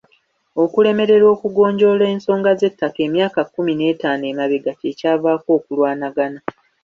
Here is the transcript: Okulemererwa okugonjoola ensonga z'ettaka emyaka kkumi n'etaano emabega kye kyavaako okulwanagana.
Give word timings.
Okulemererwa 0.63 1.29
okugonjoola 1.35 2.05
ensonga 2.13 2.51
z'ettaka 2.59 2.99
emyaka 3.07 3.39
kkumi 3.45 3.71
n'etaano 3.75 4.23
emabega 4.31 4.71
kye 4.79 4.91
kyavaako 4.99 5.49
okulwanagana. 5.57 6.39